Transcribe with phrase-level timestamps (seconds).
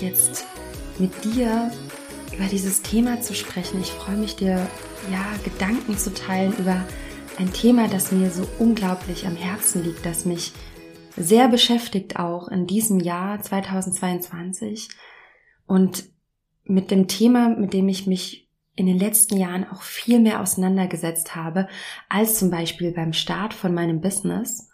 [0.00, 0.44] jetzt
[0.98, 1.70] mit dir
[2.34, 3.80] über dieses Thema zu sprechen.
[3.80, 4.66] Ich freue mich dir,
[5.10, 6.84] ja, Gedanken zu teilen über
[7.38, 10.52] ein Thema, das mir so unglaublich am Herzen liegt, das mich
[11.16, 14.88] sehr beschäftigt auch in diesem Jahr 2022
[15.66, 16.04] und
[16.64, 21.34] mit dem Thema, mit dem ich mich in den letzten Jahren auch viel mehr auseinandergesetzt
[21.34, 21.66] habe,
[22.08, 24.70] als zum Beispiel beim Start von meinem Business.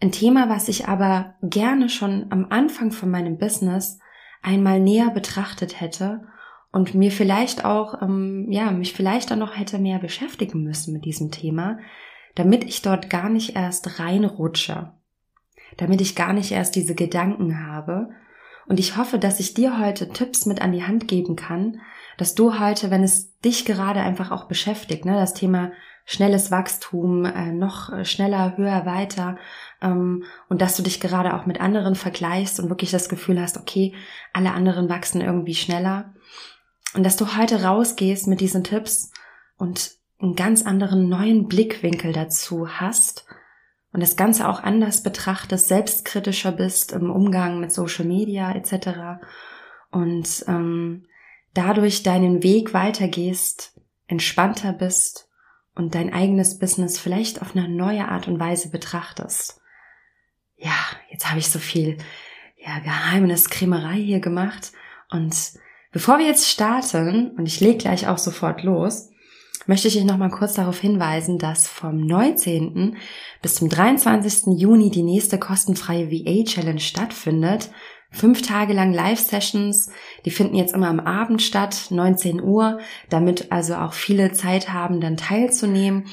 [0.00, 3.98] Ein Thema, was ich aber gerne schon am Anfang von meinem Business
[4.42, 6.26] einmal näher betrachtet hätte
[6.72, 11.04] und mir vielleicht auch, ähm, ja, mich vielleicht dann noch hätte mehr beschäftigen müssen mit
[11.04, 11.78] diesem Thema,
[12.34, 14.92] damit ich dort gar nicht erst reinrutsche,
[15.78, 18.10] damit ich gar nicht erst diese Gedanken habe.
[18.66, 21.80] Und ich hoffe, dass ich dir heute Tipps mit an die Hand geben kann,
[22.18, 25.72] dass du heute, wenn es dich gerade einfach auch beschäftigt, ne, das Thema
[26.06, 29.36] schnelles Wachstum, äh, noch schneller, höher, weiter,
[29.82, 33.58] ähm, und dass du dich gerade auch mit anderen vergleichst und wirklich das Gefühl hast,
[33.58, 33.92] okay,
[34.32, 36.14] alle anderen wachsen irgendwie schneller.
[36.94, 39.10] Und dass du heute rausgehst mit diesen Tipps
[39.58, 43.26] und einen ganz anderen neuen Blickwinkel dazu hast
[43.92, 49.20] und das Ganze auch anders betrachtest, selbstkritischer bist im Umgang mit Social Media etc.
[49.90, 51.06] Und ähm,
[51.52, 55.25] dadurch deinen Weg weitergehst, entspannter bist
[55.76, 59.60] und dein eigenes Business vielleicht auf eine neue Art und Weise betrachtest.
[60.56, 60.74] Ja,
[61.10, 61.98] jetzt habe ich so viel
[62.56, 64.72] ja, Geheimniskrämerei hier gemacht
[65.10, 65.36] und
[65.92, 69.10] bevor wir jetzt starten und ich lege gleich auch sofort los,
[69.66, 72.96] möchte ich dich noch mal kurz darauf hinweisen, dass vom 19.
[73.42, 74.58] bis zum 23.
[74.58, 77.70] Juni die nächste kostenfreie VA Challenge stattfindet
[78.10, 79.90] fünf Tage lang Live-Sessions.
[80.24, 82.78] Die finden jetzt immer am Abend statt, 19 Uhr,
[83.10, 86.06] damit also auch viele Zeit haben, dann teilzunehmen,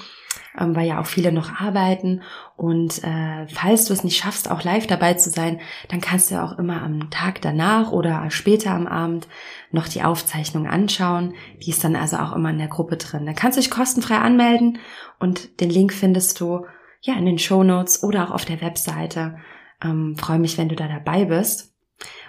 [0.59, 2.21] ähm, weil ja auch viele noch arbeiten.
[2.57, 6.41] Und äh, falls du es nicht schaffst, auch live dabei zu sein, dann kannst du
[6.41, 9.27] auch immer am Tag danach oder später am Abend
[9.71, 11.33] noch die Aufzeichnung anschauen.
[11.65, 13.25] Die ist dann also auch immer in der Gruppe drin.
[13.25, 14.79] Da kannst du dich kostenfrei anmelden
[15.19, 16.65] und den Link findest du
[17.01, 19.37] ja in den Show Notes oder auch auf der Webseite.
[19.83, 21.72] Ähm, Freue mich, wenn du da dabei bist.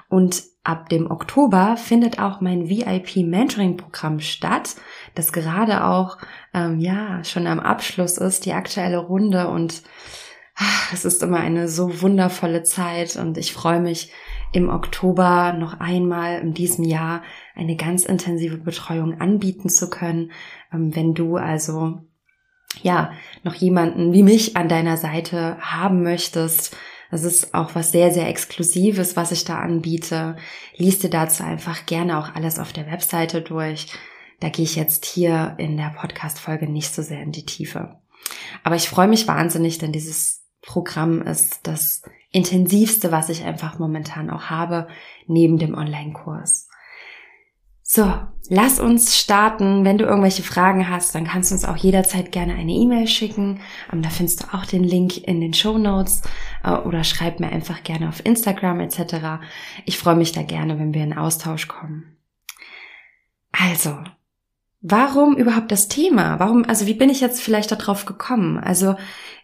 [0.08, 4.76] Und ab dem Oktober findet auch mein VIP Mentoring Programm statt,
[5.14, 6.18] das gerade auch
[6.52, 9.48] ähm, ja schon am Abschluss ist, die aktuelle Runde.
[9.48, 9.82] Und
[10.56, 13.16] ach, es ist immer eine so wundervolle Zeit.
[13.16, 14.12] Und ich freue mich
[14.52, 17.22] im Oktober noch einmal in diesem Jahr
[17.54, 20.30] eine ganz intensive Betreuung anbieten zu können,
[20.72, 21.98] ähm, wenn du also
[22.82, 23.12] ja
[23.42, 26.76] noch jemanden wie mich an deiner Seite haben möchtest,
[27.14, 30.34] das ist auch was sehr, sehr Exklusives, was ich da anbiete.
[30.76, 33.86] Lies dir dazu einfach gerne auch alles auf der Webseite durch.
[34.40, 38.00] Da gehe ich jetzt hier in der Podcast-Folge nicht so sehr in die Tiefe.
[38.64, 42.02] Aber ich freue mich wahnsinnig, denn dieses Programm ist das
[42.32, 44.88] intensivste, was ich einfach momentan auch habe,
[45.28, 46.68] neben dem Online-Kurs.
[47.86, 48.10] So,
[48.48, 49.84] lass uns starten.
[49.84, 53.60] Wenn du irgendwelche Fragen hast, dann kannst du uns auch jederzeit gerne eine E-Mail schicken.
[53.92, 56.22] Ähm, da findest du auch den Link in den Show Notes
[56.64, 59.44] äh, oder schreib mir einfach gerne auf Instagram etc.
[59.84, 62.16] Ich freue mich da gerne, wenn wir in Austausch kommen.
[63.52, 63.98] Also,
[64.86, 66.38] warum überhaupt das Thema?
[66.38, 68.58] Warum, also wie bin ich jetzt vielleicht darauf gekommen?
[68.58, 68.96] Also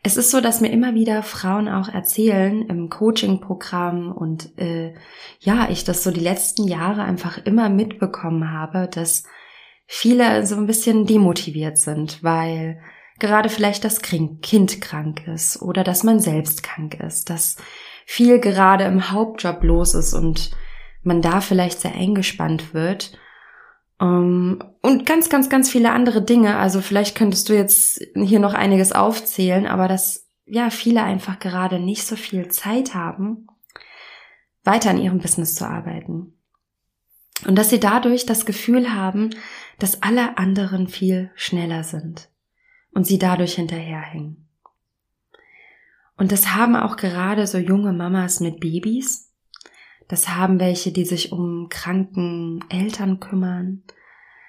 [0.02, 4.94] es ist so, dass mir immer wieder Frauen auch erzählen im Coaching-Programm und äh,
[5.38, 9.24] ja, ich das so die letzten Jahre einfach immer mitbekommen habe, dass
[9.86, 12.78] viele so ein bisschen demotiviert sind, weil
[13.18, 17.56] gerade vielleicht das Kind krank ist oder dass man selbst krank ist, dass
[18.04, 20.50] viel gerade im Hauptjob los ist und
[21.02, 23.18] man da vielleicht sehr eingespannt wird
[24.00, 26.56] und ganz, ganz, ganz viele andere Dinge.
[26.56, 31.78] Also vielleicht könntest du jetzt hier noch einiges aufzählen, aber dass ja viele einfach gerade
[31.78, 33.46] nicht so viel Zeit haben,
[34.64, 36.34] weiter an ihrem Business zu arbeiten.
[37.46, 39.30] Und dass sie dadurch das Gefühl haben,
[39.78, 42.30] dass alle anderen viel schneller sind
[42.92, 44.48] und sie dadurch hinterherhängen.
[46.16, 49.29] Und das haben auch gerade so junge Mamas mit Babys,
[50.10, 53.84] das haben welche, die sich um kranken Eltern kümmern.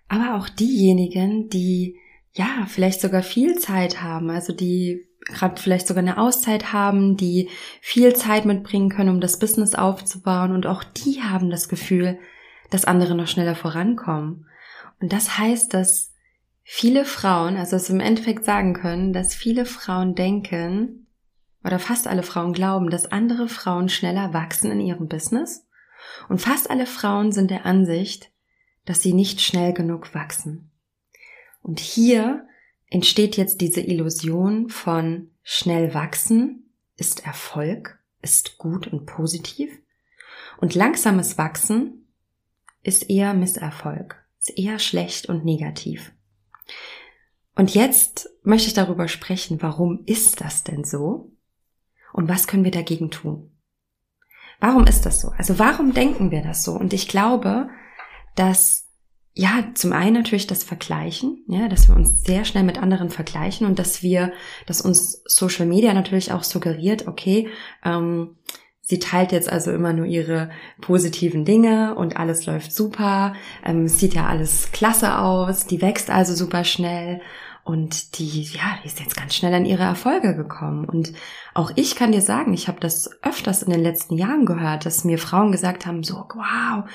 [0.08, 2.00] Aber auch diejenigen, die
[2.34, 7.50] ja vielleicht sogar viel Zeit haben, also die gerade vielleicht sogar eine Auszeit haben, die
[7.80, 10.52] viel Zeit mitbringen können, um das Business aufzubauen.
[10.52, 12.18] Und auch die haben das Gefühl,
[12.72, 14.48] dass andere noch schneller vorankommen.
[15.00, 16.12] Und das heißt, dass
[16.64, 21.06] viele Frauen, also es im Endeffekt sagen können, dass viele Frauen denken,
[21.64, 25.68] oder fast alle Frauen glauben, dass andere Frauen schneller wachsen in ihrem Business
[26.30, 28.32] und fast alle Frauen sind der Ansicht,
[28.86, 30.72] dass sie nicht schnell genug wachsen.
[31.62, 32.48] Und hier
[32.90, 36.62] entsteht jetzt diese Illusion von schnell wachsen
[37.02, 39.72] ist Erfolg, ist gut und positiv.
[40.58, 42.08] Und langsames Wachsen
[42.84, 46.12] ist eher Misserfolg, ist eher schlecht und negativ.
[47.56, 51.32] Und jetzt möchte ich darüber sprechen, warum ist das denn so?
[52.14, 53.52] Und was können wir dagegen tun?
[54.60, 55.30] Warum ist das so?
[55.38, 56.74] Also warum denken wir das so?
[56.74, 57.70] Und ich glaube,
[58.36, 58.88] dass
[59.34, 63.66] ja, zum einen natürlich das Vergleichen, ja, dass wir uns sehr schnell mit anderen vergleichen
[63.66, 64.34] und dass wir,
[64.66, 67.48] dass uns Social Media natürlich auch suggeriert, okay,
[67.86, 68.36] ähm,
[68.82, 70.50] sie teilt jetzt also immer nur ihre
[70.82, 73.34] positiven Dinge und alles läuft super,
[73.66, 77.22] ähm, sieht ja alles klasse aus, die wächst also super schnell
[77.64, 80.86] und die, ja, die ist jetzt ganz schnell an ihre Erfolge gekommen.
[80.86, 81.14] Und
[81.54, 85.04] auch ich kann dir sagen, ich habe das öfters in den letzten Jahren gehört, dass
[85.04, 86.90] mir Frauen gesagt haben, so, wow,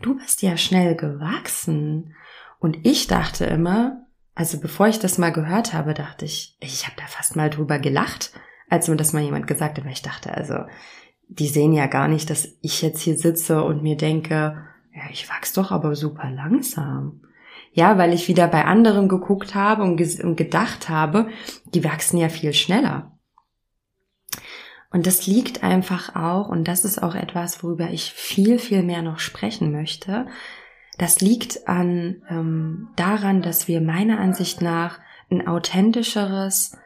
[0.00, 2.14] du bist ja schnell gewachsen.
[2.60, 6.96] Und ich dachte immer, also bevor ich das mal gehört habe, dachte ich, ich habe
[6.96, 8.32] da fast mal drüber gelacht,
[8.70, 10.54] als mir das mal jemand gesagt hat, weil ich dachte, also,
[11.28, 14.64] die sehen ja gar nicht, dass ich jetzt hier sitze und mir denke,
[14.94, 17.22] ja, ich wachs doch aber super langsam.
[17.72, 21.28] Ja, weil ich wieder bei anderen geguckt habe und, und gedacht habe,
[21.74, 23.12] die wachsen ja viel schneller.
[24.90, 29.00] Und das liegt einfach auch, und das ist auch etwas, worüber ich viel, viel mehr
[29.00, 30.26] noch sprechen möchte.
[30.98, 36.76] Das liegt an ähm, daran, dass wir meiner Ansicht nach ein authentischeres,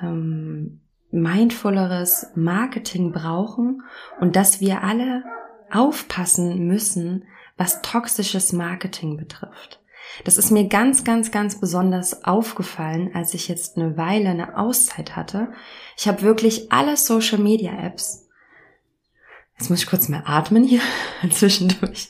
[0.00, 0.80] ähm,
[1.10, 3.82] mindfulleres Marketing brauchen
[4.18, 5.22] und dass wir alle
[5.70, 7.24] aufpassen müssen,
[7.58, 9.81] was toxisches Marketing betrifft.
[10.24, 15.16] Das ist mir ganz, ganz, ganz besonders aufgefallen, als ich jetzt eine Weile eine Auszeit
[15.16, 15.52] hatte.
[15.96, 18.28] Ich habe wirklich alle Social Media Apps.
[19.58, 20.80] Jetzt muss ich kurz mal atmen hier
[21.30, 22.08] zwischendurch.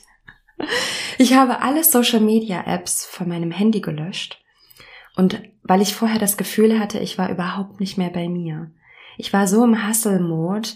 [1.17, 4.39] Ich habe alle Social Media Apps von meinem Handy gelöscht.
[5.15, 8.71] Und weil ich vorher das Gefühl hatte, ich war überhaupt nicht mehr bei mir.
[9.17, 10.69] Ich war so im Hustle-Mode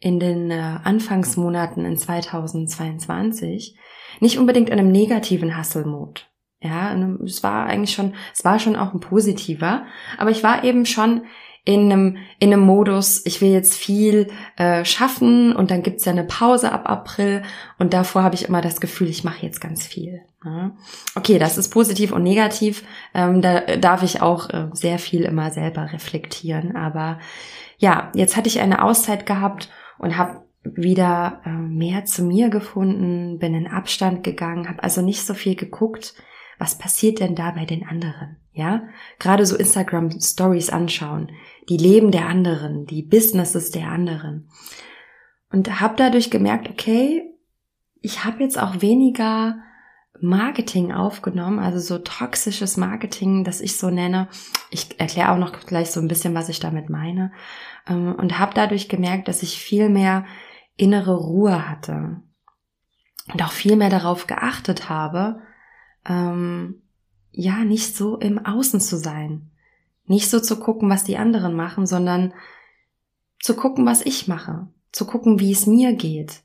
[0.00, 3.76] in den äh, Anfangsmonaten in 2022.
[4.20, 6.22] Nicht unbedingt in einem negativen Hustle-Mode.
[6.64, 9.84] Ja, es war eigentlich schon, es war schon auch ein positiver,
[10.16, 11.26] aber ich war eben schon
[11.66, 16.12] in einem, in einem Modus, ich will jetzt viel äh, schaffen und dann gibt's ja
[16.12, 17.42] eine Pause ab April
[17.78, 20.22] und davor habe ich immer das Gefühl, ich mache jetzt ganz viel.
[20.42, 20.72] Ja.
[21.14, 22.82] Okay, das ist positiv und negativ.
[23.12, 26.76] Ähm, da darf ich auch äh, sehr viel immer selber reflektieren.
[26.76, 27.18] Aber
[27.76, 29.68] ja, jetzt hatte ich eine Auszeit gehabt
[29.98, 35.26] und habe wieder äh, mehr zu mir gefunden, bin in Abstand gegangen, habe also nicht
[35.26, 36.14] so viel geguckt
[36.58, 38.36] was passiert denn da bei den anderen?
[38.52, 38.82] Ja,
[39.18, 41.32] gerade so Instagram Stories anschauen,
[41.68, 44.48] die Leben der anderen, die Businesses der anderen.
[45.50, 47.22] Und habe dadurch gemerkt, okay,
[48.00, 49.56] ich habe jetzt auch weniger
[50.20, 54.28] Marketing aufgenommen, also so toxisches Marketing, das ich so nenne.
[54.70, 57.32] Ich erkläre auch noch gleich so ein bisschen, was ich damit meine.
[57.88, 60.24] Ähm, und habe dadurch gemerkt, dass ich viel mehr
[60.76, 62.20] innere Ruhe hatte
[63.32, 65.40] und auch viel mehr darauf geachtet habe,
[66.06, 66.82] ähm,
[67.30, 69.50] ja, nicht so im Außen zu sein.
[70.06, 72.34] Nicht so zu gucken, was die anderen machen, sondern
[73.40, 74.68] zu gucken, was ich mache.
[74.92, 76.42] Zu gucken, wie es mir geht.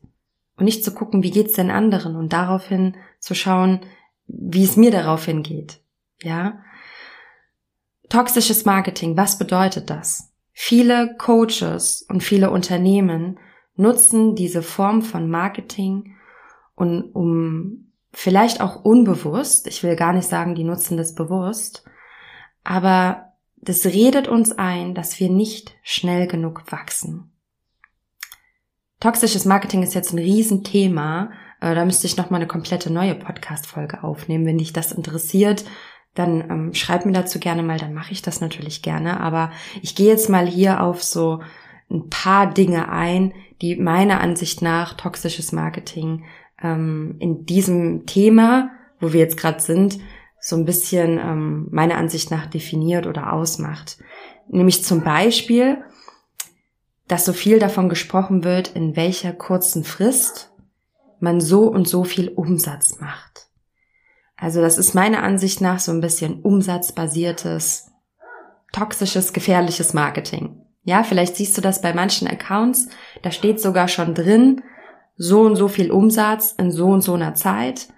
[0.58, 3.82] Und nicht zu gucken, wie geht's den anderen und daraufhin zu schauen,
[4.28, 5.82] wie es mir daraufhin geht.
[6.22, 6.63] Ja?
[8.10, 10.34] Toxisches Marketing, was bedeutet das?
[10.51, 13.39] Viele Coaches und viele Unternehmen
[13.75, 16.16] nutzen diese Form von Marketing,
[16.80, 21.84] und, um vielleicht auch unbewusst, ich will gar nicht sagen, die nutzen das bewusst,
[22.63, 27.32] aber das redet uns ein, dass wir nicht schnell genug wachsen.
[29.00, 31.32] Toxisches Marketing ist jetzt ein Riesenthema.
[31.62, 34.46] Äh, da müsste ich nochmal eine komplette neue Podcast-Folge aufnehmen.
[34.46, 35.66] Wenn dich das interessiert,
[36.16, 39.20] dann ähm, schreib mir dazu gerne mal, dann mache ich das natürlich gerne.
[39.20, 39.51] Aber
[39.82, 41.42] ich gehe jetzt mal hier auf so
[41.89, 46.25] ein paar Dinge ein, die meiner Ansicht nach toxisches Marketing
[46.62, 50.00] ähm, in diesem Thema, wo wir jetzt gerade sind,
[50.39, 53.98] so ein bisschen ähm, meiner Ansicht nach definiert oder ausmacht.
[54.48, 55.84] Nämlich zum Beispiel,
[57.08, 60.51] dass so viel davon gesprochen wird, in welcher kurzen Frist
[61.20, 63.50] man so und so viel Umsatz macht.
[64.38, 67.92] Also das ist meiner Ansicht nach so ein bisschen umsatzbasiertes,
[68.72, 70.62] toxisches, gefährliches Marketing.
[70.84, 72.88] Ja, vielleicht siehst du das bei manchen Accounts,
[73.22, 74.62] da steht sogar schon drin,
[75.20, 77.90] so und so viel Umsatz in so und so einer Zeit.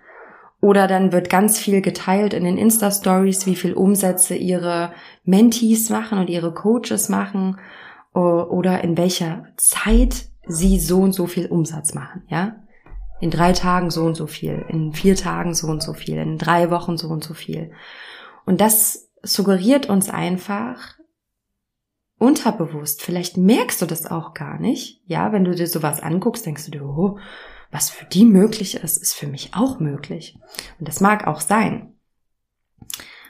[0.60, 4.92] Oder dann wird ganz viel geteilt in den Insta-Stories, wie viel Umsätze ihre
[5.24, 7.58] Mentees machen und ihre Coaches machen
[8.14, 12.58] oder in welcher Zeit sie so und so viel Umsatz machen, ja?
[13.22, 16.38] In drei Tagen so und so viel, in vier Tagen so und so viel, in
[16.38, 17.72] drei Wochen so und so viel.
[18.46, 20.96] Und das suggeriert uns einfach,
[22.22, 26.66] unterbewusst, vielleicht merkst du das auch gar nicht, ja, wenn du dir sowas anguckst, denkst
[26.66, 27.18] du dir, oh,
[27.72, 30.38] was für die möglich ist, ist für mich auch möglich.
[30.78, 31.94] Und das mag auch sein.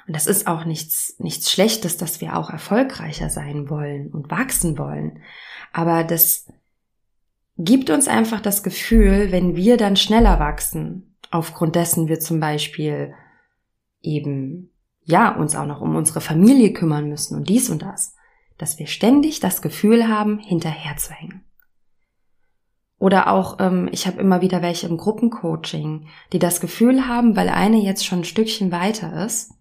[0.07, 4.77] Und das ist auch nichts, nichts Schlechtes, dass wir auch erfolgreicher sein wollen und wachsen
[4.77, 5.19] wollen.
[5.71, 6.51] Aber das
[7.57, 13.13] gibt uns einfach das Gefühl, wenn wir dann schneller wachsen, aufgrund dessen wir zum Beispiel
[14.01, 14.71] eben,
[15.03, 18.15] ja, uns auch noch um unsere Familie kümmern müssen und dies und das,
[18.61, 21.43] dass wir ständig das Gefühl haben, hinterher zu hängen.
[22.99, 27.49] Oder auch, ähm, ich habe immer wieder welche im Gruppencoaching, die das Gefühl haben, weil
[27.49, 29.55] eine jetzt schon ein Stückchen weiter ist,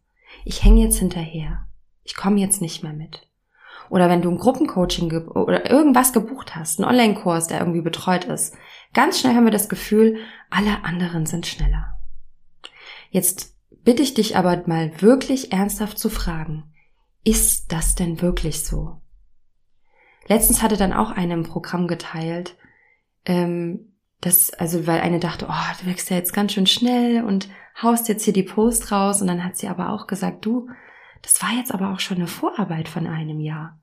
[0.45, 1.67] ich hänge jetzt hinterher.
[2.05, 3.27] Ich komme jetzt nicht mehr mit.
[3.89, 8.55] Oder wenn du ein Gruppencoaching oder irgendwas gebucht hast, einen Online-Kurs, der irgendwie betreut ist,
[8.93, 10.19] ganz schnell haben wir das Gefühl,
[10.51, 11.99] alle anderen sind schneller.
[13.11, 16.70] Jetzt bitte ich dich aber mal wirklich ernsthaft zu fragen,
[17.25, 19.01] ist das denn wirklich so?
[20.27, 22.57] Letztens hatte dann auch eine im Programm geteilt,
[23.25, 27.49] ähm, das, also weil eine dachte, oh, du wächst ja jetzt ganz schön schnell und
[27.81, 30.69] haust jetzt hier die Post raus und dann hat sie aber auch gesagt, du,
[31.23, 33.79] das war jetzt aber auch schon eine Vorarbeit von einem Jahr.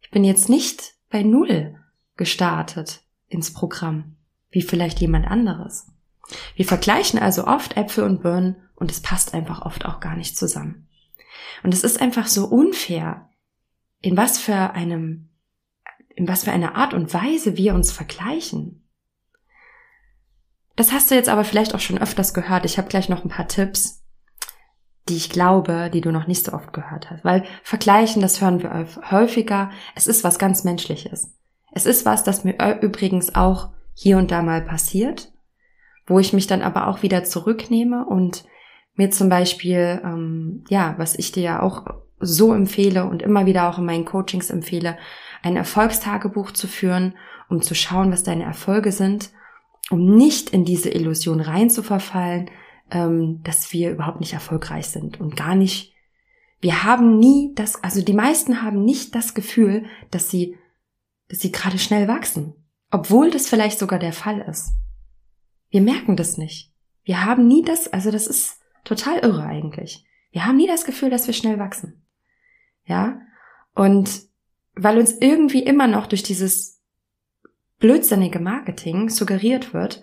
[0.00, 1.76] Ich bin jetzt nicht bei Null
[2.16, 4.16] gestartet ins Programm,
[4.50, 5.86] wie vielleicht jemand anderes.
[6.56, 10.36] Wir vergleichen also oft Äpfel und Birnen und es passt einfach oft auch gar nicht
[10.36, 10.88] zusammen.
[11.62, 13.28] Und es ist einfach so unfair,
[14.00, 15.30] in was für einem
[16.16, 18.84] in was für eine Art und Weise wir uns vergleichen.
[20.76, 22.64] Das hast du jetzt aber vielleicht auch schon öfters gehört.
[22.64, 24.04] Ich habe gleich noch ein paar Tipps,
[25.08, 27.24] die ich glaube, die du noch nicht so oft gehört hast.
[27.24, 29.70] Weil vergleichen, das hören wir häufiger.
[29.94, 31.32] Es ist was ganz Menschliches.
[31.72, 35.32] Es ist was, das mir übrigens auch hier und da mal passiert,
[36.06, 38.44] wo ich mich dann aber auch wieder zurücknehme und
[38.94, 41.84] mir zum Beispiel, ähm, ja, was ich dir ja auch
[42.20, 44.96] so empfehle und immer wieder auch in meinen Coachings empfehle,
[45.42, 47.14] ein Erfolgstagebuch zu führen,
[47.48, 49.30] um zu schauen, was deine Erfolge sind,
[49.90, 52.50] um nicht in diese Illusion reinzuverfallen,
[52.90, 55.92] ähm, dass wir überhaupt nicht erfolgreich sind und gar nicht.
[56.60, 60.56] Wir haben nie das, also die meisten haben nicht das Gefühl, dass sie,
[61.28, 62.54] dass sie gerade schnell wachsen,
[62.90, 64.72] obwohl das vielleicht sogar der Fall ist.
[65.68, 66.72] Wir merken das nicht.
[67.02, 70.04] Wir haben nie das, also das ist total irre eigentlich.
[70.30, 72.04] Wir haben nie das Gefühl, dass wir schnell wachsen.
[72.84, 73.20] Ja?
[73.74, 74.22] Und
[74.74, 76.82] weil uns irgendwie immer noch durch dieses
[77.78, 80.02] blödsinnige Marketing suggeriert wird,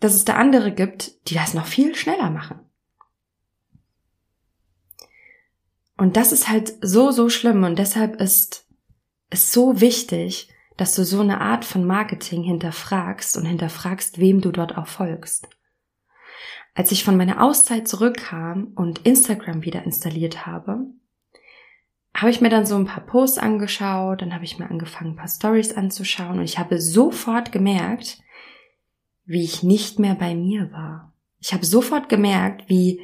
[0.00, 2.60] dass es da andere gibt, die das noch viel schneller machen.
[5.96, 8.66] Und das ist halt so, so schlimm und deshalb ist
[9.30, 14.50] es so wichtig, dass du so eine Art von Marketing hinterfragst und hinterfragst, wem du
[14.50, 15.48] dort auch folgst.
[16.74, 20.86] Als ich von meiner Auszeit zurückkam und Instagram wieder installiert habe,
[22.16, 25.16] habe ich mir dann so ein paar Posts angeschaut, dann habe ich mir angefangen, ein
[25.16, 28.18] paar Stories anzuschauen und ich habe sofort gemerkt,
[29.24, 31.12] wie ich nicht mehr bei mir war.
[31.40, 33.00] Ich habe sofort gemerkt, wie,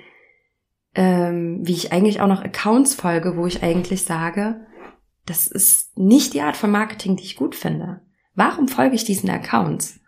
[0.94, 4.66] ähm, wie ich eigentlich auch noch Accounts folge, wo ich eigentlich sage,
[5.26, 8.00] das ist nicht die Art von Marketing, die ich gut finde.
[8.34, 10.00] Warum folge ich diesen Accounts?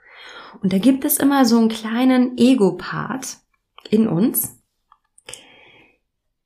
[0.63, 3.42] Und da gibt es immer so einen kleinen Ego-Part
[3.91, 4.59] in uns,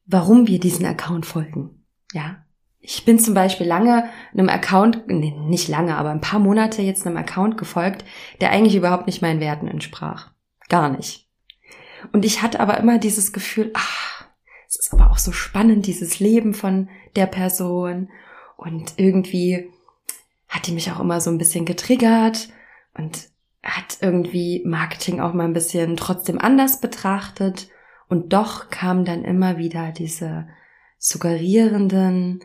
[0.07, 1.85] warum wir diesen Account folgen.
[2.13, 2.45] Ja,
[2.81, 7.07] ich bin zum Beispiel lange einem Account, nee, nicht lange, aber ein paar Monate jetzt
[7.07, 8.05] einem Account gefolgt,
[8.41, 10.31] der eigentlich überhaupt nicht meinen Werten entsprach.
[10.69, 11.29] Gar nicht.
[12.13, 14.25] Und ich hatte aber immer dieses Gefühl, ach,
[14.69, 18.11] es ist aber auch so spannend, dieses Leben von der Person.
[18.57, 19.71] Und irgendwie
[20.49, 22.49] hat die mich auch immer so ein bisschen getriggert
[22.95, 23.29] und
[23.67, 27.69] hat irgendwie Marketing auch mal ein bisschen trotzdem anders betrachtet.
[28.09, 30.49] Und doch kamen dann immer wieder diese
[30.99, 32.41] suggerierenden,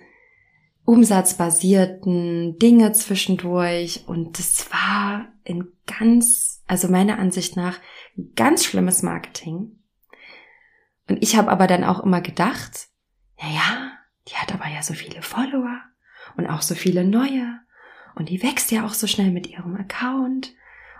[0.85, 7.79] umsatzbasierten Dinge zwischendurch und das war in ganz, also meiner Ansicht nach,
[8.35, 9.79] ganz schlimmes Marketing.
[11.07, 12.87] Und ich habe aber dann auch immer gedacht,
[13.39, 13.91] naja,
[14.27, 15.81] die hat aber ja so viele Follower
[16.35, 17.59] und auch so viele neue
[18.15, 20.53] und die wächst ja auch so schnell mit ihrem Account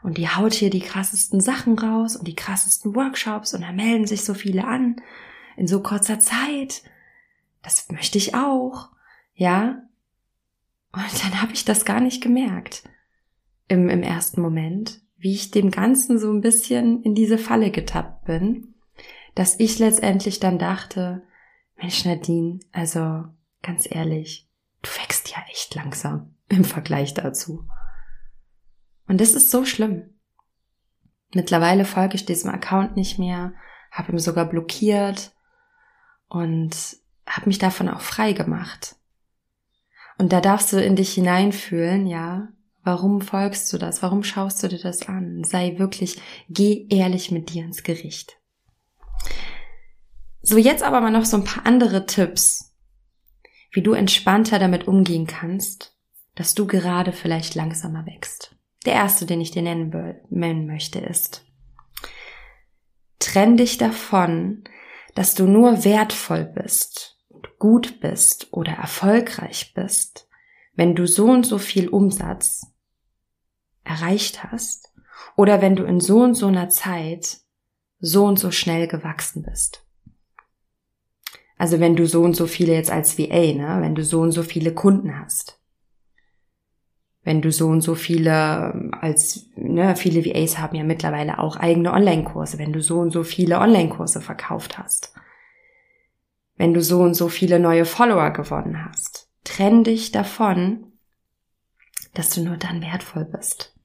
[0.04, 4.08] und die haut hier die krassesten Sachen raus und die krassesten Workshops und da melden
[4.08, 5.02] sich so viele an
[5.58, 6.84] in so kurzer Zeit.
[7.62, 8.90] Das möchte ich auch.
[9.36, 9.84] Ja.
[10.92, 12.84] Und dann habe ich das gar nicht gemerkt
[13.68, 18.26] im, im ersten Moment, wie ich dem Ganzen so ein bisschen in diese Falle getappt
[18.26, 18.74] bin,
[19.36, 21.24] dass ich letztendlich dann dachte,
[21.78, 23.24] Mensch Nadine, also
[23.62, 24.50] ganz ehrlich,
[24.82, 27.66] du wächst ja echt langsam im Vergleich dazu.
[29.12, 30.18] Und das ist so schlimm.
[31.34, 33.54] Mittlerweile folge ich diesem Account nicht mehr,
[33.92, 35.34] habe ihn sogar blockiert
[36.30, 36.74] und
[37.28, 38.96] habe mich davon auch frei gemacht.
[40.18, 42.54] Und da darfst du in dich hineinfühlen, ja.
[42.84, 44.02] Warum folgst du das?
[44.02, 45.44] Warum schaust du dir das an?
[45.44, 48.40] Sei wirklich, geh ehrlich mit dir ins Gericht.
[50.42, 52.78] So, jetzt aber mal noch so ein paar andere Tipps,
[53.74, 55.98] wie du entspannter damit umgehen kannst,
[56.36, 58.56] dass du gerade vielleicht langsamer wächst.
[58.86, 61.46] Der erste, den ich dir nennen, nennen möchte, ist,
[63.20, 64.64] trenn dich davon,
[65.14, 67.20] dass du nur wertvoll bist,
[67.60, 70.28] gut bist oder erfolgreich bist,
[70.74, 72.66] wenn du so und so viel Umsatz
[73.84, 74.92] erreicht hast
[75.36, 77.42] oder wenn du in so und so einer Zeit
[78.00, 79.86] so und so schnell gewachsen bist.
[81.58, 84.32] Also wenn du so und so viele jetzt als VA, ne, wenn du so und
[84.32, 85.61] so viele Kunden hast
[87.24, 91.94] wenn du so und so viele als ne, viele VAs haben ja mittlerweile auch eigene
[91.94, 95.14] Online-Kurse, wenn du so und so viele Online-Kurse verkauft hast,
[96.58, 100.92] wenn du so und so viele neue Follower gewonnen hast, trenn dich davon,
[102.14, 103.76] dass du nur dann wertvoll bist.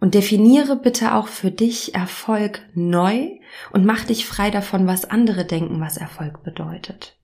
[0.00, 3.28] Und definiere bitte auch für dich Erfolg neu
[3.72, 7.18] und mach dich frei davon, was andere denken, was Erfolg bedeutet.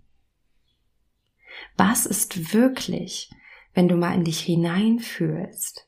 [1.78, 3.30] Was ist wirklich
[3.76, 5.87] wenn du mal in dich hineinfühlst.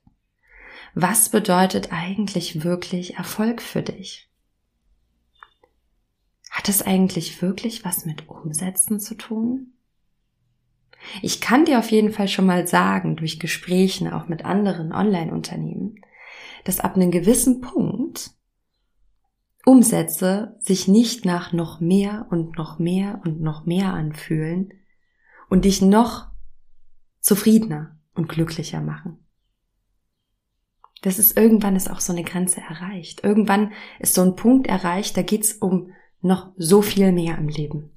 [0.95, 4.29] Was bedeutet eigentlich wirklich Erfolg für dich?
[6.51, 9.73] Hat es eigentlich wirklich was mit Umsätzen zu tun?
[11.23, 16.03] Ich kann dir auf jeden Fall schon mal sagen, durch Gesprächen auch mit anderen Online-Unternehmen,
[16.65, 18.33] dass ab einem gewissen Punkt
[19.65, 24.75] Umsätze sich nicht nach noch mehr und noch mehr und noch mehr anfühlen
[25.49, 26.29] und dich noch
[27.21, 29.19] zufriedener und glücklicher machen.
[31.03, 33.23] Das ist irgendwann ist auch so eine Grenze erreicht.
[33.23, 37.91] Irgendwann ist so ein Punkt erreicht, da geht's um noch so viel mehr im Leben.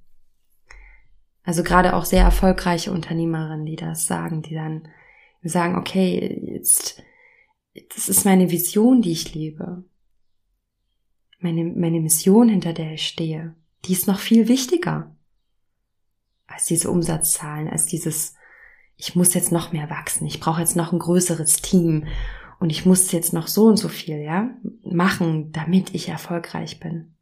[1.43, 4.87] Also gerade auch sehr erfolgreiche Unternehmerinnen, die das sagen, die dann
[5.41, 7.01] sagen, okay, jetzt,
[7.95, 9.83] das ist meine Vision, die ich lebe.
[11.39, 13.55] Meine, meine Mission, hinter der ich stehe,
[13.85, 15.15] die ist noch viel wichtiger
[16.45, 18.35] als diese Umsatzzahlen, als dieses
[19.01, 22.05] ich muss jetzt noch mehr wachsen, ich brauche jetzt noch ein größeres Team
[22.59, 24.51] und ich muss jetzt noch so und so viel, ja,
[24.83, 27.15] machen, damit ich erfolgreich bin.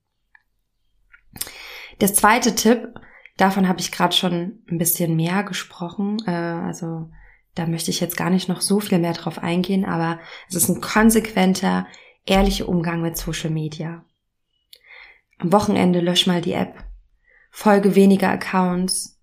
[2.01, 2.99] Der zweite Tipp,
[3.37, 7.09] davon habe ich gerade schon ein bisschen mehr gesprochen, äh, also
[7.55, 10.67] da möchte ich jetzt gar nicht noch so viel mehr drauf eingehen, aber es ist
[10.67, 11.87] ein konsequenter,
[12.25, 14.03] ehrlicher Umgang mit Social Media.
[15.37, 16.83] Am Wochenende lösch mal die App,
[17.51, 19.18] folge weniger Accounts,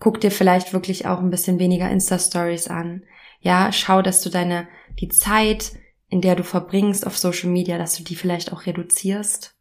[0.00, 3.04] Guck dir vielleicht wirklich auch ein bisschen weniger Insta-Stories an.
[3.40, 4.66] Ja, schau, dass du deine,
[4.98, 5.72] die Zeit,
[6.08, 9.56] in der du verbringst auf Social Media, dass du die vielleicht auch reduzierst,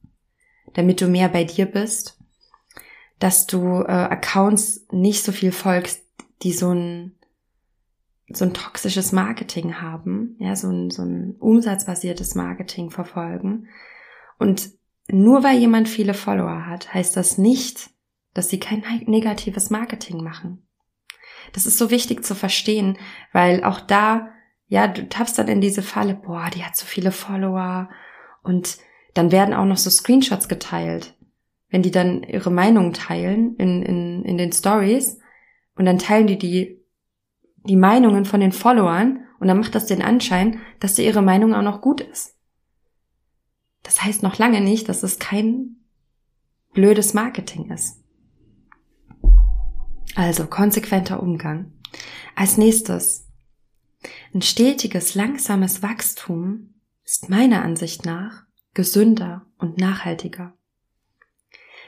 [0.74, 2.18] damit du mehr bei dir bist.
[3.20, 6.02] Dass du äh, Accounts nicht so viel folgst,
[6.42, 7.18] die so ein,
[8.32, 13.68] so ein toxisches Marketing haben, ja, so ein, so ein umsatzbasiertes Marketing verfolgen.
[14.38, 14.72] Und
[15.10, 17.90] nur weil jemand viele Follower hat, heißt das nicht,
[18.34, 20.66] dass sie kein negatives Marketing machen.
[21.54, 22.98] Das ist so wichtig zu verstehen,
[23.34, 24.30] weil auch da,
[24.68, 27.90] ja, du tappst dann in diese Falle, boah, die hat so viele Follower
[28.44, 28.78] und
[29.14, 31.16] dann werden auch noch so Screenshots geteilt.
[31.70, 35.20] Wenn die dann ihre Meinung teilen in, in, in den Stories
[35.76, 36.80] und dann teilen die, die
[37.64, 41.54] die Meinungen von den Followern und dann macht das den Anschein, dass dir ihre Meinung
[41.54, 42.36] auch noch gut ist.
[43.84, 45.78] Das heißt noch lange nicht, dass es kein
[46.74, 47.99] blödes Marketing ist.
[50.20, 51.72] Also konsequenter Umgang.
[52.36, 53.26] Als nächstes.
[54.34, 56.74] Ein stetiges, langsames Wachstum
[57.06, 60.58] ist meiner Ansicht nach gesünder und nachhaltiger.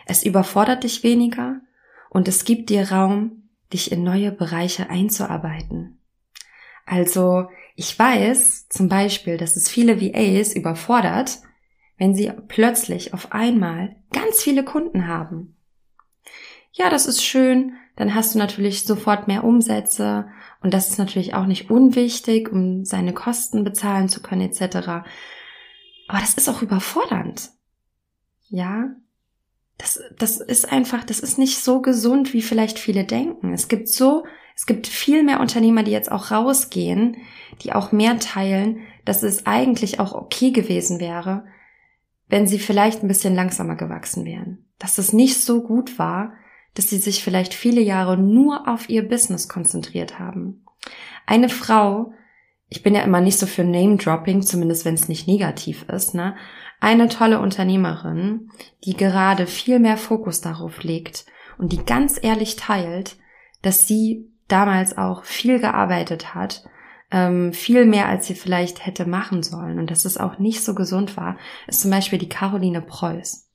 [0.06, 1.60] Es überfordert dich weniger
[2.10, 6.00] und es gibt dir Raum, dich in neue Bereiche einzuarbeiten.
[6.86, 11.40] Also ich weiß zum Beispiel, dass es viele VAs überfordert,
[11.98, 15.58] wenn sie plötzlich auf einmal ganz viele Kunden haben.
[16.72, 20.26] Ja, das ist schön, dann hast du natürlich sofort mehr Umsätze
[20.64, 24.78] und das ist natürlich auch nicht unwichtig, um seine Kosten bezahlen zu können etc.
[26.08, 27.52] Aber das ist auch überfordernd.
[28.50, 28.90] Ja,
[29.78, 33.54] das, das ist einfach, das ist nicht so gesund, wie vielleicht viele denken.
[33.54, 34.24] Es gibt so,
[34.56, 37.18] es gibt viel mehr Unternehmer, die jetzt auch rausgehen,
[37.62, 41.46] die auch mehr teilen, dass es eigentlich auch okay gewesen wäre,
[42.30, 44.72] wenn sie vielleicht ein bisschen langsamer gewachsen wären.
[44.80, 46.34] Dass es nicht so gut war,
[46.74, 50.66] dass sie sich vielleicht viele Jahre nur auf ihr Business konzentriert haben.
[51.26, 52.14] Eine Frau,
[52.70, 56.36] ich bin ja immer nicht so für Name-Dropping, zumindest wenn es nicht negativ ist, ne?
[56.80, 58.50] Eine tolle Unternehmerin,
[58.86, 61.26] die gerade viel mehr Fokus darauf legt
[61.60, 63.18] und die ganz ehrlich teilt,
[63.62, 66.64] dass sie damals auch viel gearbeitet hat,
[67.12, 70.74] ähm, viel mehr als sie vielleicht hätte machen sollen und dass es auch nicht so
[70.74, 73.51] gesund war, ist zum Beispiel die Caroline Preuß.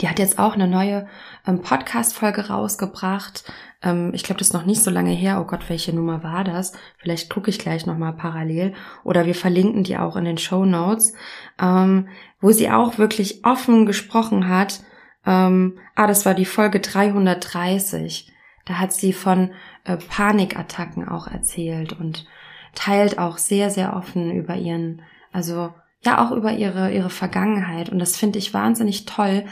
[0.00, 1.06] Die hat jetzt auch eine neue
[1.46, 3.44] ähm, Podcast-Folge rausgebracht.
[3.82, 5.40] Ähm, ich glaube, das ist noch nicht so lange her.
[5.40, 6.72] Oh Gott, welche Nummer war das?
[6.98, 8.74] Vielleicht gucke ich gleich nochmal parallel.
[9.04, 11.12] Oder wir verlinken die auch in den Show Notes,
[11.60, 12.08] ähm,
[12.40, 14.82] wo sie auch wirklich offen gesprochen hat.
[15.26, 18.32] Ähm, ah, das war die Folge 330.
[18.64, 19.52] Da hat sie von
[19.84, 22.26] äh, Panikattacken auch erzählt und
[22.74, 25.02] teilt auch sehr, sehr offen über ihren,
[25.32, 25.72] also
[26.06, 27.88] ja auch über ihre, ihre Vergangenheit.
[27.88, 29.44] Und das finde ich wahnsinnig toll.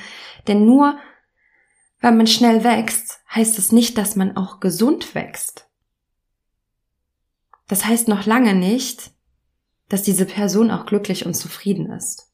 [0.47, 0.97] Denn nur
[2.03, 5.69] weil man schnell wächst, heißt es nicht, dass man auch gesund wächst.
[7.69, 9.12] Das heißt noch lange nicht,
[9.88, 12.29] dass diese Person auch glücklich und zufrieden ist.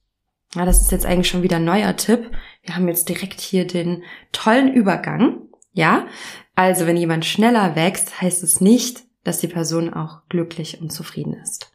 [0.55, 2.31] Ja, das ist jetzt eigentlich schon wieder ein neuer Tipp.
[2.63, 4.03] Wir haben jetzt direkt hier den
[4.33, 5.43] tollen Übergang.
[5.73, 6.07] Ja,
[6.55, 11.35] also wenn jemand schneller wächst, heißt es nicht, dass die Person auch glücklich und zufrieden
[11.35, 11.71] ist.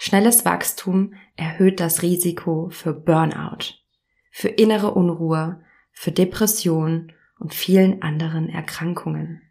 [0.00, 3.74] Schnelles Wachstum erhöht das Risiko für Burnout,
[4.30, 9.42] für innere Unruhe, für Depression und vielen anderen Erkrankungen.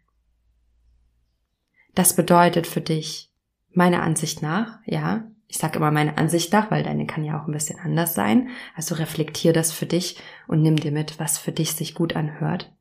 [1.94, 3.30] Das bedeutet für dich,
[3.72, 7.46] meiner Ansicht nach, ja, ich sage immer meine Ansicht nach, weil deine kann ja auch
[7.46, 11.52] ein bisschen anders sein, also reflektier das für dich und nimm dir mit, was für
[11.52, 12.74] dich sich gut anhört.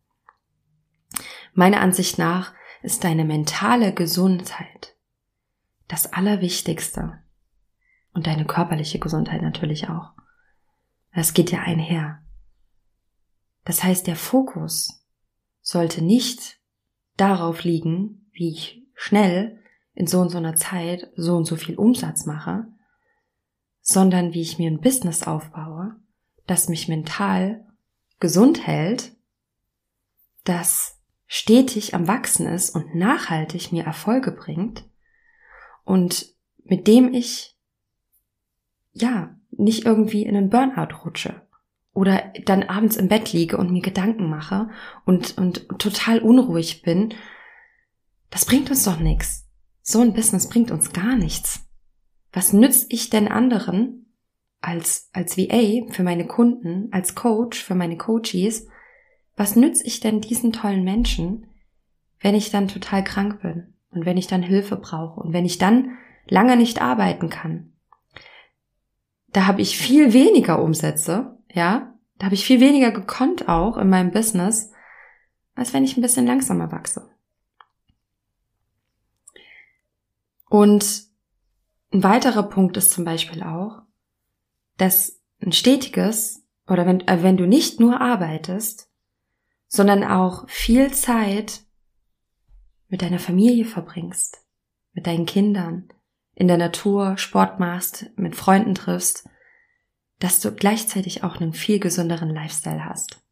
[1.53, 4.95] Meiner Ansicht nach ist deine mentale Gesundheit
[5.89, 7.19] das Allerwichtigste
[8.17, 10.13] und deine körperliche Gesundheit natürlich auch.
[11.13, 12.23] Das geht ja einher.
[13.63, 15.05] Das heißt, der Fokus
[15.61, 16.59] sollte nicht
[17.15, 19.61] darauf liegen, wie ich schnell
[19.93, 22.65] in so und so einer Zeit so und so viel Umsatz mache,
[23.81, 25.95] sondern wie ich mir ein Business aufbaue,
[26.47, 27.67] das mich mental
[28.19, 29.15] gesund hält,
[30.43, 34.89] das stetig am Wachsen ist und nachhaltig mir Erfolge bringt
[35.83, 37.56] und mit dem ich
[39.01, 41.41] ja, nicht irgendwie in einen Burnout rutsche
[41.97, 44.69] oder dann abends im Bett liege und mir Gedanken mache
[45.03, 47.15] und, und total unruhig bin,
[48.29, 49.49] das bringt uns doch nichts.
[49.81, 51.67] So ein Business bringt uns gar nichts.
[52.31, 54.13] Was nütze ich denn anderen
[54.61, 58.67] als, als VA für meine Kunden, als Coach für meine Coaches?
[59.35, 61.47] Was nütze ich denn diesen tollen Menschen,
[62.19, 65.57] wenn ich dann total krank bin und wenn ich dann Hilfe brauche und wenn ich
[65.57, 67.73] dann lange nicht arbeiten kann?
[69.37, 73.87] Da habe ich viel weniger Umsätze, ja, da habe ich viel weniger gekonnt auch in
[73.87, 74.71] meinem Business,
[75.53, 77.07] als wenn ich ein bisschen langsamer wachse.
[80.49, 81.03] Und
[81.93, 83.83] ein weiterer Punkt ist zum Beispiel auch,
[84.77, 88.89] dass ein stetiges oder wenn, äh, wenn du nicht nur arbeitest,
[89.67, 91.61] sondern auch viel Zeit
[92.87, 94.43] mit deiner Familie verbringst,
[94.93, 95.89] mit deinen Kindern,
[96.37, 99.27] in der Natur Sport machst, mit Freunden triffst,
[100.19, 103.23] dass du gleichzeitig auch einen viel gesünderen Lifestyle hast.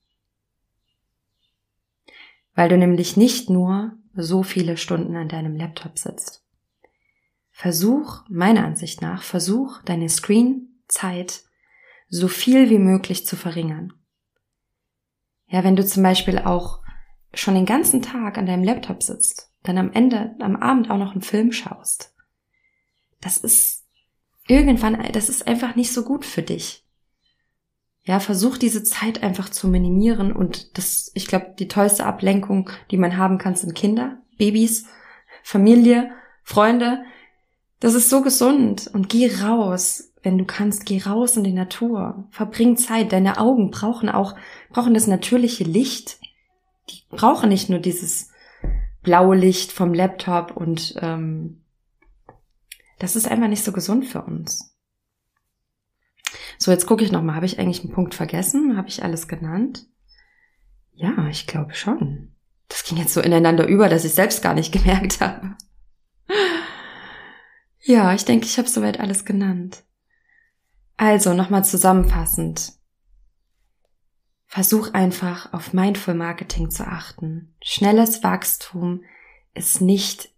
[2.55, 6.43] Weil du nämlich nicht nur so viele Stunden an deinem Laptop sitzt.
[7.51, 11.43] Versuch, meiner Ansicht nach, versuch deine Screen-Zeit
[12.07, 13.93] so viel wie möglich zu verringern.
[15.45, 16.81] Ja, wenn du zum Beispiel auch
[17.35, 21.11] schon den ganzen Tag an deinem Laptop sitzt, dann am Ende, am Abend auch noch
[21.11, 22.14] einen Film schaust,
[23.25, 23.83] das ist
[24.47, 26.85] irgendwann, das ist einfach nicht so gut für dich.
[28.03, 32.97] Ja, versuch diese Zeit einfach zu minimieren und das, ich glaube, die tollste Ablenkung, die
[32.97, 34.85] man haben kann, sind Kinder, Babys,
[35.41, 36.11] Familie,
[36.43, 37.03] Freunde.
[37.79, 42.27] Das ist so gesund und geh raus, wenn du kannst, geh raus in die Natur,
[42.29, 43.11] verbring Zeit.
[43.11, 44.35] Deine Augen brauchen auch,
[44.69, 46.19] brauchen das natürliche Licht.
[46.91, 48.29] Die brauchen nicht nur dieses
[49.01, 51.64] blaue Licht vom Laptop und ähm,
[52.99, 54.75] das ist einfach nicht so gesund für uns.
[56.58, 57.36] So, jetzt gucke ich nochmal.
[57.36, 58.77] Habe ich eigentlich einen Punkt vergessen?
[58.77, 59.88] Habe ich alles genannt?
[60.93, 62.31] Ja, ich glaube schon.
[62.69, 65.55] Das ging jetzt so ineinander über, dass ich selbst gar nicht gemerkt habe.
[67.81, 69.84] Ja, ich denke, ich habe soweit alles genannt.
[70.97, 72.73] Also, nochmal zusammenfassend.
[74.47, 77.53] Versuch einfach auf Mindful Marketing zu achten.
[77.62, 79.03] Schnelles Wachstum
[79.53, 80.29] ist nicht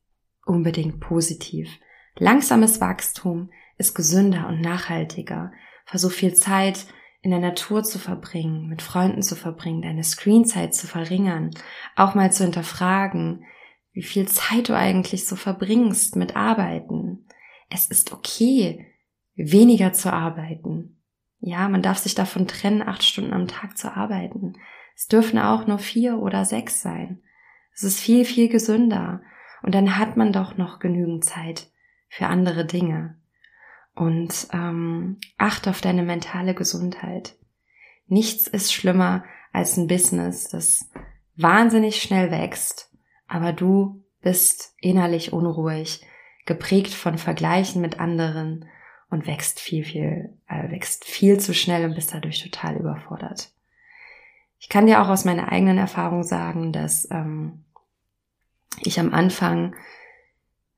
[0.46, 1.70] unbedingt positiv.
[2.20, 5.52] Langsames Wachstum ist gesünder und nachhaltiger.
[5.86, 6.88] Versuch viel Zeit
[7.22, 11.52] in der Natur zu verbringen, mit Freunden zu verbringen, deine Screenzeit zu verringern,
[11.96, 13.46] auch mal zu hinterfragen,
[13.92, 17.26] wie viel Zeit du eigentlich so verbringst mit Arbeiten.
[17.70, 18.86] Es ist okay,
[19.36, 21.02] weniger zu arbeiten.
[21.40, 24.54] Ja, man darf sich davon trennen, acht Stunden am Tag zu arbeiten.
[24.96, 27.22] Es dürfen auch nur vier oder sechs sein.
[27.74, 29.22] Es ist viel, viel gesünder.
[29.62, 31.72] Und dann hat man doch noch genügend Zeit
[32.08, 33.16] für andere Dinge.
[33.96, 37.36] Und ähm, acht auf deine mentale Gesundheit.
[38.08, 40.90] Nichts ist schlimmer als ein Business, das
[41.36, 42.92] wahnsinnig schnell wächst,
[43.28, 46.06] aber du bist innerlich unruhig,
[46.46, 48.66] geprägt von Vergleichen mit anderen
[49.10, 53.52] und wächst viel, viel, äh, wächst viel zu schnell und bist dadurch total überfordert.
[54.60, 57.64] Ich kann dir auch aus meiner eigenen Erfahrung sagen, dass ähm,
[58.82, 59.76] ich am Anfang,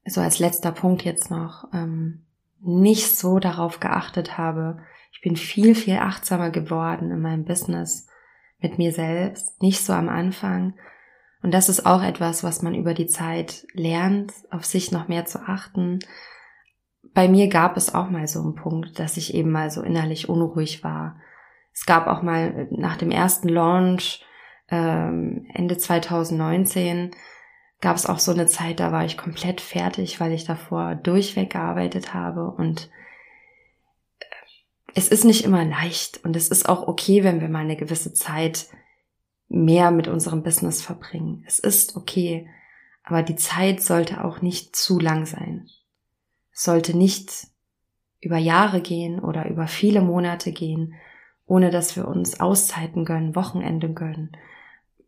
[0.10, 2.26] so als letzter Punkt jetzt noch, ähm,
[2.62, 4.80] nicht so darauf geachtet habe.
[5.12, 8.08] Ich bin viel, viel achtsamer geworden in meinem Business
[8.60, 10.74] mit mir selbst, nicht so am Anfang.
[11.42, 15.26] Und das ist auch etwas, was man über die Zeit lernt, auf sich noch mehr
[15.26, 16.00] zu achten.
[17.14, 20.28] Bei mir gab es auch mal so einen Punkt, dass ich eben mal so innerlich
[20.28, 21.20] unruhig war.
[21.74, 24.26] Es gab auch mal nach dem ersten Launch
[24.70, 27.12] ähm, Ende 2019
[27.82, 31.52] gab es auch so eine Zeit, da war ich komplett fertig, weil ich davor durchweg
[31.52, 32.90] gearbeitet habe und
[34.20, 34.26] äh,
[34.96, 38.14] es ist nicht immer leicht und es ist auch okay, wenn wir mal eine gewisse
[38.14, 38.68] Zeit
[39.48, 41.44] mehr mit unserem Business verbringen.
[41.48, 42.48] Es ist okay,
[43.04, 45.68] aber die Zeit sollte auch nicht zu lang sein.
[46.54, 47.48] Es sollte nicht
[48.22, 50.94] über Jahre gehen oder über viele Monate gehen,
[51.46, 54.32] ohne dass wir uns Auszeiten gönnen, Wochenende gönnen,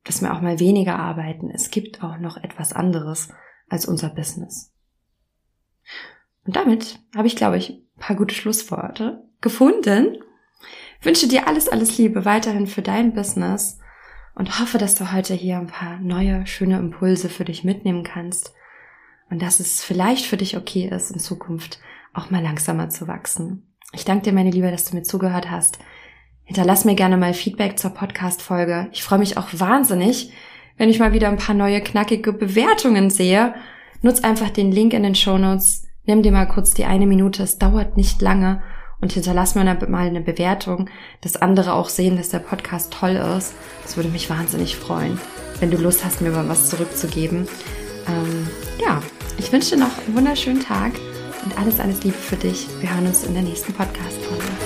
[0.04, 1.50] dass wir auch mal weniger arbeiten.
[1.50, 3.30] Es gibt auch noch etwas anderes
[3.70, 4.74] als unser Business.
[6.46, 10.18] Und damit habe ich, glaube ich, ein paar gute Schlussworte gefunden.
[11.02, 13.80] Wünsche dir alles, alles Liebe weiterhin für dein Business
[14.36, 18.54] und hoffe, dass du heute hier ein paar neue, schöne Impulse für dich mitnehmen kannst
[19.30, 21.80] und dass es vielleicht für dich okay ist, in Zukunft
[22.14, 23.68] auch mal langsamer zu wachsen.
[23.94, 25.80] Ich danke dir, meine Liebe, dass du mir zugehört hast.
[26.52, 28.90] Hinterlass mir gerne mal Feedback zur Podcast-Folge.
[28.92, 30.34] Ich freue mich auch wahnsinnig,
[30.78, 33.54] wenn ich mal wieder ein paar neue knackige Bewertungen sehe.
[34.02, 35.88] Nutz einfach den Link in den Show Notes.
[36.04, 37.42] Nimm dir mal kurz die eine Minute.
[37.44, 38.62] Es dauert nicht lange.
[39.00, 40.90] Und hinterlass mir mal eine Bewertung,
[41.22, 43.54] dass andere auch sehen, dass der Podcast toll ist.
[43.84, 45.22] Das würde mich wahnsinnig freuen,
[45.62, 47.48] wenn du Lust hast, mir mal was zurückzugeben.
[48.10, 49.02] Ähm, ja,
[49.38, 50.92] ich wünsche dir noch einen wunderschönen Tag
[51.46, 52.68] und alles, alles Liebe für dich.
[52.82, 54.61] Wir hören uns in der nächsten Podcast-Folge.